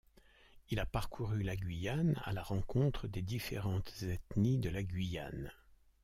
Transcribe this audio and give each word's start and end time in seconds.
Il 0.71 0.79
a 0.79 0.87
parcouru 0.87 1.43
la 1.43 1.55
Guyane 1.55 2.19
à 2.25 2.33
la 2.33 2.41
rencontre 2.41 3.07
des 3.07 3.21
différentes 3.21 3.93
ethnies 4.01 4.57
de 4.57 4.71
la 4.71 4.81
Guyane. 4.81 5.51